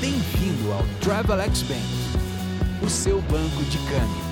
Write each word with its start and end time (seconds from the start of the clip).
Bem-vindo 0.00 0.72
ao 0.72 0.84
Travelex 1.00 1.62
Bank, 1.62 1.82
o 2.86 2.88
seu 2.88 3.20
banco 3.22 3.64
de 3.64 3.78
câmbio. 3.78 4.28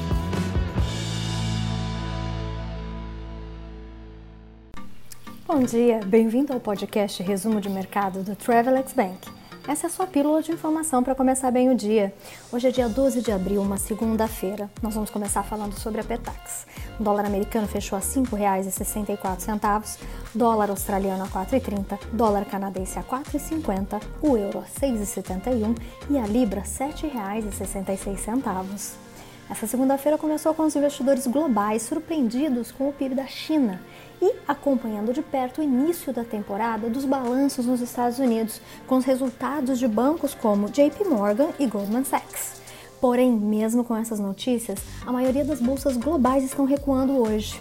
Bom 5.45 5.65
dia, 5.65 5.99
bem-vindo 6.07 6.53
ao 6.53 6.61
podcast 6.61 7.21
Resumo 7.21 7.61
de 7.61 7.69
Mercado 7.69 8.23
do 8.23 8.37
Travelex 8.37 8.93
Bank. 8.93 9.36
Essa 9.69 9.87
é 9.87 9.89
a 9.89 9.91
sua 9.91 10.07
pílula 10.07 10.41
de 10.41 10.53
informação 10.53 11.03
para 11.03 11.13
começar 11.13 11.51
bem 11.51 11.69
o 11.69 11.75
dia. 11.75 12.15
Hoje 12.53 12.69
é 12.69 12.71
dia 12.71 12.89
12 12.89 13.21
de 13.21 13.33
abril, 13.33 13.61
uma 13.61 13.79
segunda-feira. 13.79 14.71
Nós 14.81 14.95
vamos 14.95 15.11
começar 15.11 15.43
falando 15.43 15.73
sobre 15.73 16.01
a 16.01 16.05
Petax. 16.05 16.69
O 17.01 17.03
dólar 17.03 17.27
americano 17.27 17.67
fechou 17.67 17.99
a 17.99 18.01
R$ 18.01 18.07
5,64, 18.07 19.99
dólar 20.33 20.71
australiano 20.71 21.25
a 21.25 21.27
4,30, 21.27 21.99
dólar 22.13 22.45
canadense 22.45 22.97
a 22.97 23.03
4,50, 23.03 24.01
o 24.23 24.37
euro 24.37 24.61
a 24.61 24.81
6,71 24.81 25.77
e 26.11 26.17
a 26.17 26.29
libra 26.29 26.61
R$ 26.61 26.67
7,66. 26.67 28.93
Essa 29.51 29.67
segunda-feira 29.67 30.17
começou 30.17 30.55
com 30.55 30.65
os 30.65 30.77
investidores 30.77 31.27
globais 31.27 31.83
surpreendidos 31.83 32.71
com 32.71 32.89
o 32.89 32.93
PIB 32.93 33.17
da 33.17 33.27
China 33.27 33.83
e 34.21 34.35
acompanhando 34.47 35.13
de 35.13 35.23
perto 35.23 35.61
o 35.61 35.65
início 35.65 36.13
da 36.13 36.25
temporada 36.25 36.89
dos 36.89 37.05
balanços 37.05 37.67
nos 37.67 37.81
Estados 37.81 38.19
Unidos, 38.19 38.61
com 38.87 38.97
os 38.97 39.05
resultados 39.05 39.79
de 39.79 39.87
bancos 39.87 40.35
como 40.35 40.71
JP 40.71 41.05
Morgan 41.05 41.49
e 41.59 41.67
Goldman 41.67 42.05
Sachs. 42.05 42.61
Porém, 43.01 43.33
mesmo 43.33 43.85
com 43.85 43.97
essas 43.97 44.19
notícias, 44.19 44.79
a 45.05 45.13
maioria 45.13 45.45
das 45.45 45.61
bolsas 45.61 45.97
globais 45.97 46.45
estão 46.45 46.65
recuando 46.65 47.21
hoje. 47.21 47.61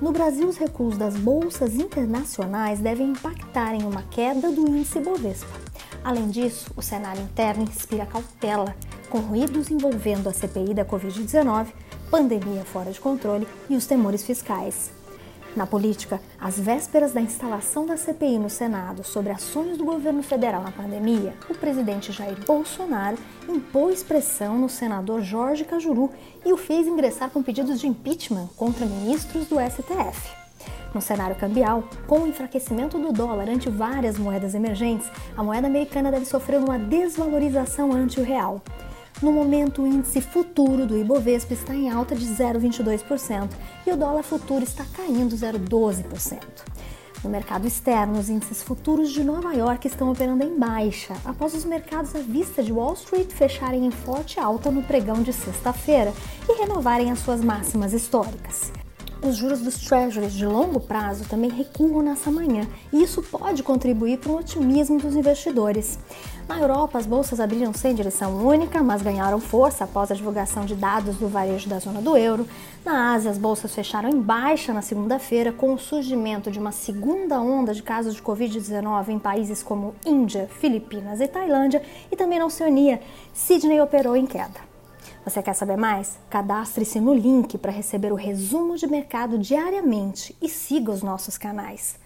No 0.00 0.12
Brasil, 0.12 0.46
os 0.46 0.56
recuos 0.56 0.96
das 0.96 1.16
bolsas 1.16 1.74
internacionais 1.74 2.80
devem 2.80 3.08
impactar 3.08 3.74
em 3.74 3.82
uma 3.82 4.02
queda 4.02 4.52
do 4.52 4.68
índice 4.68 5.00
Bovespa. 5.00 5.66
Além 6.04 6.28
disso, 6.28 6.70
o 6.76 6.82
cenário 6.82 7.22
interno 7.22 7.64
inspira 7.64 8.06
cautela, 8.06 8.76
com 9.08 9.18
ruídos 9.18 9.70
envolvendo 9.70 10.28
a 10.28 10.32
CPI 10.32 10.74
da 10.74 10.84
Covid-19, 10.84 11.68
pandemia 12.10 12.64
fora 12.64 12.92
de 12.92 13.00
controle 13.00 13.48
e 13.68 13.74
os 13.74 13.86
temores 13.86 14.22
fiscais. 14.22 14.90
Na 15.56 15.66
política, 15.66 16.20
às 16.38 16.60
vésperas 16.60 17.14
da 17.14 17.20
instalação 17.22 17.86
da 17.86 17.96
CPI 17.96 18.38
no 18.38 18.50
Senado 18.50 19.02
sobre 19.02 19.32
ações 19.32 19.78
do 19.78 19.86
governo 19.86 20.22
federal 20.22 20.62
na 20.62 20.70
pandemia, 20.70 21.32
o 21.48 21.54
presidente 21.54 22.12
Jair 22.12 22.36
Bolsonaro 22.44 23.16
impôs 23.48 24.02
pressão 24.02 24.58
no 24.58 24.68
senador 24.68 25.22
Jorge 25.22 25.64
Cajuru 25.64 26.10
e 26.44 26.52
o 26.52 26.58
fez 26.58 26.86
ingressar 26.86 27.30
com 27.30 27.42
pedidos 27.42 27.80
de 27.80 27.86
impeachment 27.86 28.50
contra 28.54 28.84
ministros 28.84 29.46
do 29.46 29.56
STF. 29.58 30.30
No 30.94 31.00
cenário 31.00 31.36
cambial, 31.36 31.84
com 32.06 32.20
o 32.20 32.26
enfraquecimento 32.26 32.98
do 32.98 33.10
dólar 33.10 33.48
ante 33.48 33.70
várias 33.70 34.18
moedas 34.18 34.54
emergentes, 34.54 35.10
a 35.34 35.42
moeda 35.42 35.66
americana 35.66 36.10
deve 36.10 36.26
sofrer 36.26 36.60
uma 36.60 36.78
desvalorização 36.78 37.92
ante 37.92 38.20
o 38.20 38.24
real. 38.24 38.60
No 39.22 39.32
momento, 39.32 39.82
o 39.82 39.86
índice 39.86 40.20
futuro 40.20 40.86
do 40.86 40.96
Ibovespa 40.96 41.54
está 41.54 41.74
em 41.74 41.90
alta 41.90 42.14
de 42.14 42.26
0,22% 42.26 43.48
e 43.86 43.90
o 43.90 43.96
dólar 43.96 44.22
futuro 44.22 44.62
está 44.62 44.84
caindo 44.94 45.34
0,12%. 45.34 46.42
No 47.24 47.30
mercado 47.30 47.66
externo, 47.66 48.18
os 48.18 48.28
índices 48.28 48.62
futuros 48.62 49.10
de 49.10 49.24
Nova 49.24 49.54
York 49.54 49.86
estão 49.86 50.12
operando 50.12 50.44
em 50.44 50.58
baixa, 50.58 51.14
após 51.24 51.54
os 51.54 51.64
mercados 51.64 52.14
à 52.14 52.18
vista 52.18 52.62
de 52.62 52.72
Wall 52.72 52.92
Street 52.92 53.30
fecharem 53.32 53.86
em 53.86 53.90
forte 53.90 54.38
alta 54.38 54.70
no 54.70 54.82
pregão 54.82 55.22
de 55.22 55.32
sexta-feira 55.32 56.12
e 56.46 56.60
renovarem 56.60 57.10
as 57.10 57.18
suas 57.20 57.40
máximas 57.40 57.94
históricas. 57.94 58.70
Os 59.26 59.38
juros 59.38 59.60
dos 59.60 59.78
treasuries 59.78 60.34
de 60.34 60.46
longo 60.46 60.78
prazo 60.78 61.24
também 61.28 61.50
recuam 61.50 62.00
nessa 62.00 62.30
manhã, 62.30 62.64
e 62.92 63.02
isso 63.02 63.20
pode 63.20 63.60
contribuir 63.60 64.18
para 64.18 64.30
o 64.30 64.36
otimismo 64.36 65.00
dos 65.00 65.16
investidores. 65.16 65.98
Na 66.48 66.60
Europa, 66.60 66.96
as 66.96 67.06
bolsas 67.06 67.40
abriram 67.40 67.74
sem 67.74 67.92
direção 67.92 68.36
única, 68.46 68.84
mas 68.84 69.02
ganharam 69.02 69.40
força 69.40 69.82
após 69.82 70.12
a 70.12 70.14
divulgação 70.14 70.64
de 70.64 70.76
dados 70.76 71.16
do 71.16 71.26
varejo 71.26 71.68
da 71.68 71.80
zona 71.80 72.00
do 72.00 72.16
euro. 72.16 72.46
Na 72.84 73.14
Ásia, 73.14 73.32
as 73.32 73.36
bolsas 73.36 73.74
fecharam 73.74 74.08
em 74.08 74.20
baixa 74.20 74.72
na 74.72 74.80
segunda-feira, 74.80 75.50
com 75.50 75.74
o 75.74 75.78
surgimento 75.78 76.48
de 76.48 76.60
uma 76.60 76.70
segunda 76.70 77.40
onda 77.40 77.74
de 77.74 77.82
casos 77.82 78.14
de 78.14 78.22
Covid-19 78.22 79.08
em 79.08 79.18
países 79.18 79.60
como 79.60 79.96
Índia, 80.06 80.48
Filipinas 80.60 81.20
e 81.20 81.26
Tailândia, 81.26 81.82
e 82.12 82.14
também 82.14 82.38
na 82.38 82.46
Oceania. 82.46 83.00
Sydney 83.34 83.80
operou 83.80 84.16
em 84.16 84.24
queda. 84.24 84.75
Você 85.26 85.42
quer 85.42 85.54
saber 85.54 85.76
mais? 85.76 86.20
Cadastre-se 86.30 87.00
no 87.00 87.12
link 87.12 87.58
para 87.58 87.72
receber 87.72 88.12
o 88.12 88.14
resumo 88.14 88.76
de 88.76 88.86
mercado 88.86 89.36
diariamente 89.36 90.36
e 90.40 90.48
siga 90.48 90.92
os 90.92 91.02
nossos 91.02 91.36
canais. 91.36 91.98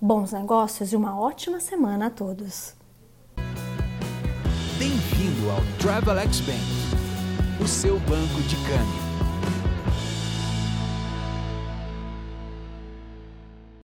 Bons 0.00 0.30
negócios 0.30 0.92
e 0.92 0.96
uma 0.96 1.18
ótima 1.18 1.58
semana 1.58 2.06
a 2.06 2.10
todos! 2.10 2.74
Bem-vindo 4.78 5.50
ao 5.50 5.60
Travelex 5.80 6.38
Bank, 6.42 7.60
o 7.60 7.66
seu 7.66 7.98
banco 7.98 8.40
de 8.42 8.54
câmbio. 8.54 9.07